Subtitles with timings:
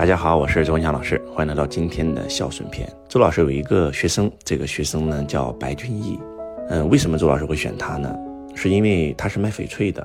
[0.00, 2.90] 大家好，我是周文强老师，欢迎来到今天的孝顺篇。
[3.06, 6.18] 周老师有一个学生，这个学生呢叫白俊毅。
[6.70, 8.18] 嗯，为什么周老师会选他呢？
[8.54, 10.02] 是因为他是卖翡翠的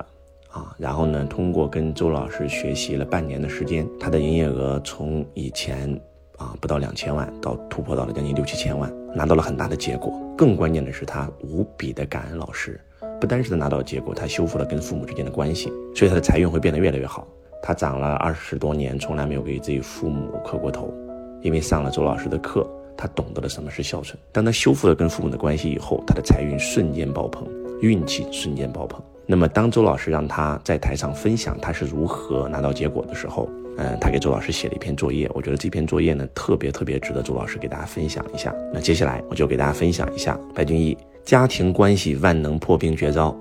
[0.50, 5.90] 啊，然后呢，通过跟周老师学习了半年的时间，他的营业额从以前
[6.36, 10.12] 啊不到两千万，到突破到了将近六七千万，拿到了很大的结果。
[10.38, 12.78] 更关键的是，他无比的感恩老师，
[13.22, 17.26] 不单是他拿到结果，他修复了跟父母之间的关系，所以他的财运会变得越来越好。
[17.68, 20.94] 他长了二十多年，从来没有给自己父母磕过头，
[21.42, 22.64] 因为上了周老师的课，
[22.96, 24.16] 他懂得了什么是孝顺。
[24.32, 27.48] 当他修复了跟父母的关系以后，他的财运瞬间爆棚，
[27.82, 29.02] 运气瞬间爆棚。
[29.26, 35.28] 那么，当周老师让他在台上分享他是如何拿到结果的时候，嗯，他给周老师写了一篇作业。
[35.34, 38.54] 我觉得这篇作业呢，特别特别值得周老师给大家分享一下。
[38.72, 43.36] 那接下来我就给大家分享一下白俊毅家庭关系万能破冰绝招。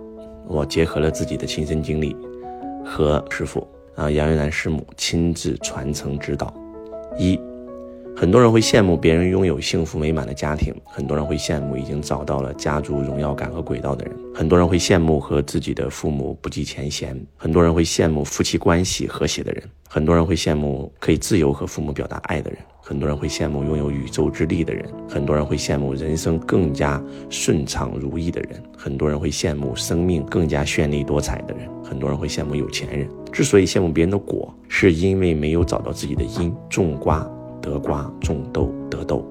[0.48, 2.16] 我结合了自己的亲身经历
[2.86, 3.68] 和师傅。
[3.96, 6.52] 啊，杨玉兰师母亲自传承指导。
[7.16, 7.38] 一，
[8.16, 22.60] 很多人会羡慕别人拥有幸福美满的家庭，很多人会羡慕已经找到了家族荣耀感和轨道的人，很多人会羡慕和自己的父母不计前嫌，很多人会羡慕夫妻关系和谐的人，很多人会羡慕可以自由和父母表达爱的人。
[22.80, 33.08] 很多人会羡慕拥有宇宙之力的人，很多人会羡慕人生更加顺畅如意的人，很多人会羡慕生命更加绚丽多彩的人，很多人会羡慕有钱人。
[33.32, 36.54] 之所以羡慕别人的果，是因为没有找到自己的因。
[36.68, 37.26] 种瓜
[37.64, 39.26] 得瓜，种豆得豆，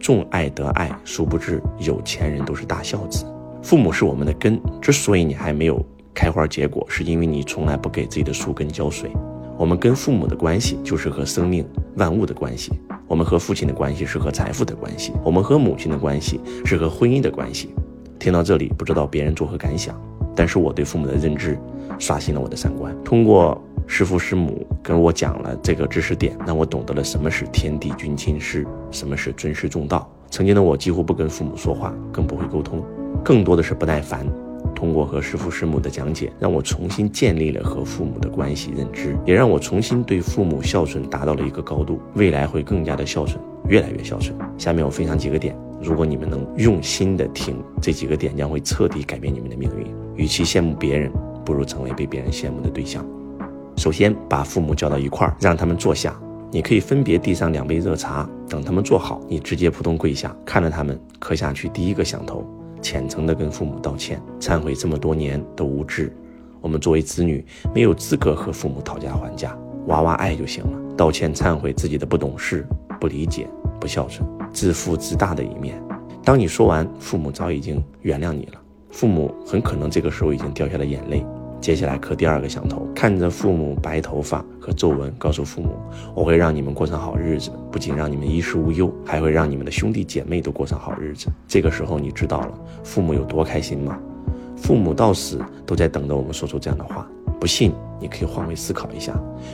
[0.00, 0.90] 种爱得爱。
[1.04, 3.26] 殊不知，有钱人都是大孝子。
[3.62, 9.10] 父母是我们的根，之所以你还没有开花结果，是因为你从来不给自己的树根浇水。
[9.58, 11.66] 我们跟父母的关系，就是和生命
[11.96, 12.70] 万物的关系；
[13.06, 17.74] 我们和父亲的关系，是和财富的关系；我们和母亲的关系，是和婚姻的关系。
[18.18, 19.94] 听到这里，不知道别人作何感想，
[20.34, 21.58] 但是我对父母的认知，
[21.98, 22.96] 刷新了我的三观。
[23.04, 23.60] 通过
[23.90, 30.08] 师父师母跟我讲了这个知识点，让我懂得了什么是天地君亲师，什么是尊师重道。
[30.30, 32.84] 曾经的我几乎不跟父母说话，更不会沟通，
[33.24, 34.26] 更多的是不耐烦。
[34.74, 41.98] 通过和师父师母的讲解，让我重新建立了和父母的关系认知，也让我重新对父母孝顺达到了一个高度。
[42.14, 44.36] 未来会更加的孝顺，越来越孝顺。
[44.58, 49.86] 下面我分享几个点，如果你们能用心的听，这几个点将会彻底改变你们的命运。
[50.14, 51.10] 与其羡慕别人，
[51.42, 53.04] 不如成为被别人羡慕的对象。
[53.78, 56.14] 首先，把父母叫到一块儿，让他们坐下。
[56.50, 62.44] 你可以分别递上两杯热茶，等他们坐好，你直接扑通跪下，看着他们磕下去第一个响头。
[62.82, 66.12] 虔诚地跟父母道歉，忏悔这么多年的无知。
[66.60, 69.56] 我们作为子女，没有资格和父母讨价还价，
[69.86, 70.96] 娃娃爱就行了。
[70.96, 72.66] 道歉忏悔自己的不懂事、
[73.00, 75.80] 不理解、不孝顺、自负自大的一面。
[76.24, 78.60] 当你说完，父母早已经原谅你了。
[78.90, 81.24] 父母很可能这个时候已经掉下了眼泪。
[81.60, 85.76] 接下来磕第二个响头，看着父母白头发和皱纹，告诉父母
[86.14, 93.98] ：“我会让你们过上好日子，不仅让你们衣食无忧，还会让你们的兄弟姐妹都过上好日子。”这个时候，你知道了父母有多开心吗？
[94.56, 97.06] 父母到死都在等着我们说出这样的话。
[97.40, 99.12] 不信，你可以换位思考一下：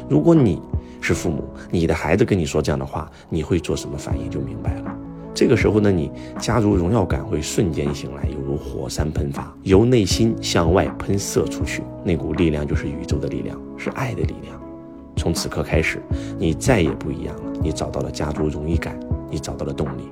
[0.08, 0.60] 如果你
[1.00, 4.30] 是父母，你的孩子跟你说这样的话，你会做什么反应？
[4.30, 4.93] 就明白了。
[5.34, 14.60] 这个时候呢，你家族荣耀感会瞬间醒来，犹如火山喷发，由内心向外喷射出去，那股力量就是宇宙的力量，是爱的力量。
[15.16, 16.00] 从此刻开始，
[16.38, 17.52] 你再也不一样了。
[17.60, 20.02] 你找到了家族荣誉感，你找到了动力。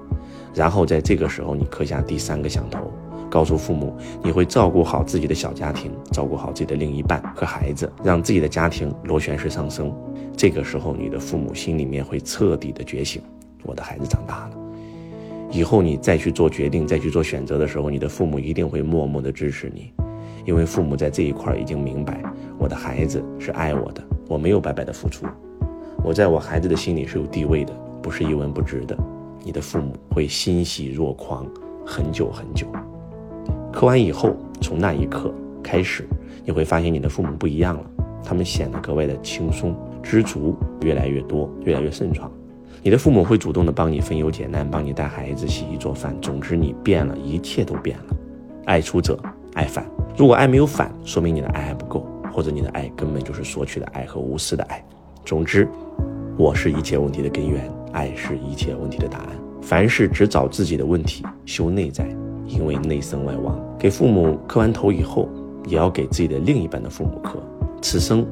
[0.55, 2.91] 然后在这个时候，你刻下第三个响头，
[3.31, 9.95] 告诉父母，你会照顾好自己的小家庭，照顾好自己的另一半和孩子，让自己的家庭螺旋式上升。
[10.37, 13.23] 这个时候，你的父母心里面会彻底的觉醒，
[13.63, 14.62] 我的孩子长大了。
[15.53, 19.93] 以后你再去做决定、再去做选择的时候，你的父母一定会默默的支持你，
[20.47, 22.23] 因为父母在这一块已经明白，
[22.59, 25.27] 我的孩子是爱我的，我没有白白的付出，
[26.03, 28.97] 我在我孩子的心里是有地位的，不是一文不值的。
[29.45, 31.47] 你的父母会欣喜若狂，
[31.85, 32.67] 很久很久。
[33.71, 36.09] 磕完以后，从那一刻开始，
[36.47, 37.85] 你会发现你的父母不一样了，
[38.25, 42.33] 他们显得格外的轻松、知足，越来越多，越来越顺畅。
[42.85, 46.17] 你的父母会主动的帮你分忧解难，帮你带孩子、洗衣做饭。
[46.21, 48.17] 总之，你变了，一切都变了。
[48.65, 49.17] 爱出者
[49.55, 49.87] 爱返，
[50.17, 54.85] 如果爱没有返，说明你的爱还不够，或者你的爱根本就是索取的爱和无私的爱。
[55.25, 55.69] 总之，
[56.37, 59.29] 我是一切问题的根源，爱是一切问题的答案。
[59.61, 62.05] 凡事只找自己的问题，修内在，
[62.49, 63.57] 因为内生外王。
[63.79, 65.29] 给父母磕完头以后，
[65.69, 67.41] 也要给自己的另一半的父母磕。
[67.83, 68.25] 此生。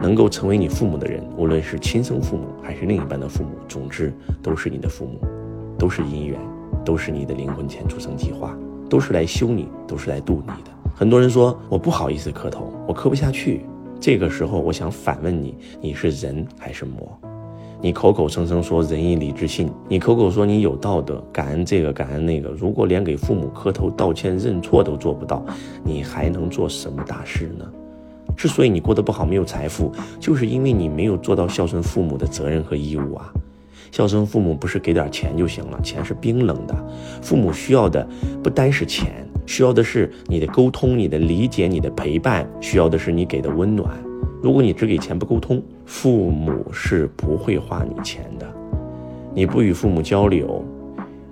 [0.00, 4.12] 能够成为你父母的人，无论是亲生父母还是另一半的父母，总之
[4.42, 5.18] 都是你的父母，
[5.78, 6.38] 都是姻缘，
[6.84, 8.56] 都是你的灵魂前出生计划，
[8.90, 10.70] 都是来修你，都是来度你的。
[10.94, 13.64] 很多人说我不好意思磕头，我磕不下去。
[13.98, 17.18] 这个时候，我想反问你：你是人还是魔？
[17.80, 25.44] 你口口声声说仁义礼智信，你口口说你有道德，感恩这个感恩那个，如果连给父母磕头道歉认错都做不到，
[25.84, 27.64] 你还能做什么大事呢？
[28.36, 29.90] 之所以你过得不好，没有财富，
[30.20, 33.32] 就是因为你没有做到孝顺父母的责任和义务啊。
[33.92, 36.74] 孝顺父母不是给点钱就行了，钱是冰冷的。
[37.22, 38.06] 父母需要的
[38.42, 43.96] 不单是钱，需要的是你的沟通、你的理解、你的陪伴，需要的是你给的温暖。
[44.42, 48.46] 如果你只给钱不沟通，父母是不会花你钱的。
[49.34, 50.62] 你不与父母交流，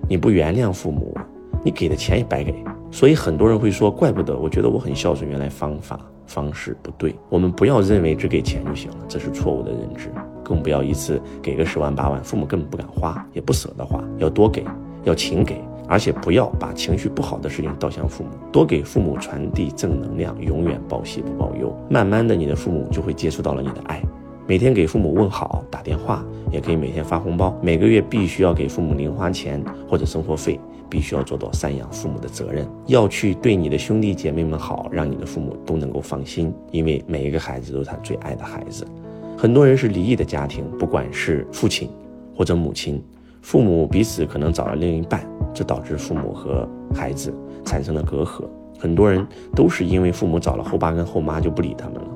[0.09, 1.15] 你不原谅父母，
[1.65, 2.55] 你给的钱也白给。
[2.91, 7.13] 所以很多人会说，怪不得我觉得我很孝顺，原来方法方式不对。
[7.29, 10.13] 我们不要认为只给钱就行了，这是错误的认知。
[10.45, 14.63] 更不要一次给个十万八万，父母根本不敢花，也不舍得花，要多给，
[15.03, 15.59] 要勤给，
[15.89, 21.75] 而且不要把情绪不好的事情倒向父母，多给父母传递正能量，永远报喜不报忧。
[21.89, 24.03] 慢慢的，你的父母就会接触到了你的爱。
[24.47, 27.57] 每天给父母问好，打电话，也可以每天发红包。
[27.63, 30.61] 每个月必须要给父母零花钱或者生活费，
[30.91, 32.69] 必须要做到赡养父母的责任。
[32.87, 38.87] 要去对你的兄弟姐妹们好，让你的父母都能够放心，因为每一个孩子都是他最爱的孩子。
[39.35, 41.89] 很多人是离异的家庭，不管是父亲
[42.37, 43.03] 或者母亲，
[43.41, 47.33] 父母彼此可能找了另一半，这导致父母和孩子
[47.65, 48.45] 产生了隔阂。
[48.79, 49.27] 很多人
[49.57, 52.14] 都是因为父母找了后爸跟后妈就不理他们了，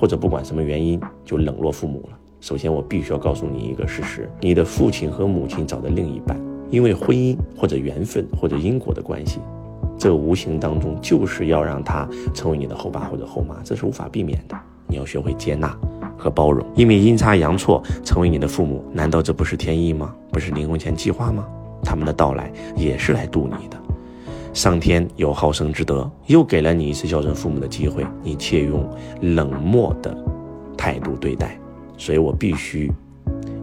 [0.00, 2.18] 或者不管什么原因就冷落父母了。
[2.40, 9.40] 首先，我必须要告诉你一个事实：你的父亲和母亲找的另一半，因为婚姻或者缘分或者因果的关系，
[9.98, 14.56] 这无形当中就是要让他成为你的后爸或者后妈，这是无法避免的。
[14.86, 15.76] 你要学会接纳。
[16.16, 20.14] 和包容，因为阴差阳错成为你的父母，难道这不是天意吗？
[20.30, 21.46] 不是临婚前计划吗？
[21.82, 23.80] 他们的到来也是来渡你的。
[24.52, 28.84] 上天有好生之德，又给了你一次孝顺父母的机会，你却用
[29.20, 30.16] 冷漠的
[30.76, 31.58] 态度对待，
[31.96, 32.90] 所以我必须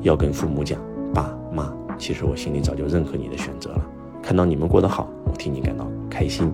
[0.02, 0.80] 要跟父母讲：
[1.14, 3.86] 爸妈，其实我心里早就认可你的选择了。
[4.24, 6.52] 看到你们过得好，我替你感到开心。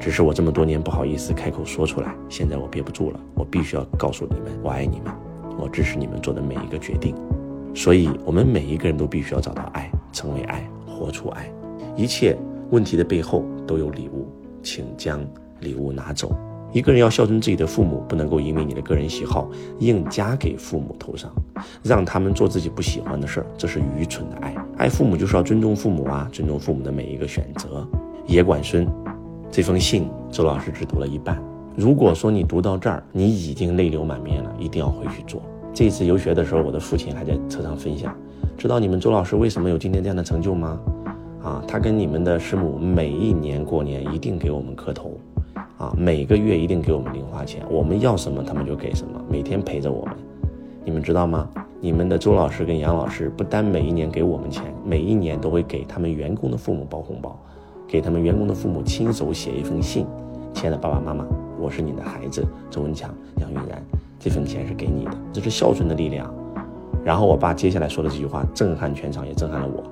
[0.00, 5.12] 只是我这么多年不好意思开口说出来，现在我憋不住了，我必须要告诉你们，我爱你们，
[5.58, 7.14] 我支持你们做的每一个决定。
[7.74, 11.50] 所以，我们每一个人都必须要找到爱，成为爱，活出爱。
[11.96, 12.36] 一切
[12.70, 14.26] 问题的背后都有礼物，
[14.62, 15.20] 请将
[15.60, 16.34] 礼物拿走。
[16.72, 21.30] 一个人要孝顺自己的父母，不能够因为你的个人喜好硬加给父母头上，
[21.84, 24.54] 让他们做自己不喜欢的事儿，这是愚蠢的爱。
[24.76, 27.86] 爱父母就是要尊重父母啊，尊重父母的每一个选择。
[28.26, 28.86] 野管孙。
[29.52, 31.40] 这封信，周老师只读了一半。
[31.76, 35.40] 如果说你读到这儿，你已经泪流满面了，一定要回去做。
[35.72, 38.12] 这次游学的时候，我的父亲还在车上分享，
[38.58, 40.76] 知道你们周老师为什么有今天这样的成就吗？
[41.44, 45.12] 啊，他跟你们的师母每一年过年一定给我们磕头，
[45.76, 50.16] 啊，每个月一定给我们零花钱，我们要什么他们就给什么，每天陪着我们。
[50.86, 51.46] 你们知道吗？
[51.80, 57.38] 你们的周老师跟杨老师不单每一年给我们钱，每一年都会给他们员工的父母包红包。
[57.86, 60.06] 给他们员工的父母亲手写一封信，
[60.54, 61.26] 亲爱的爸爸妈妈，
[61.60, 63.82] 我是你的孩子周文强、杨云然，
[64.18, 66.32] 这份钱是给你的，这是孝顺的力量。
[67.04, 69.84] 然后我爸接下来说的这句话震撼全场，也震撼了我。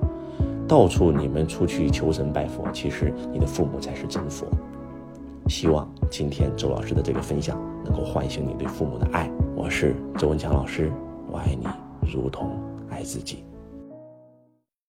[0.67, 4.47] 到处你们出去求神拜佛，其实你的父母才是真佛。
[5.47, 9.29] 希望今天周老师的这个分享能够唤醒你对父母的爱。
[9.55, 10.91] 我是周文强老师，
[11.29, 11.67] 我爱你
[12.11, 12.49] 如同
[12.89, 13.43] 爱自己。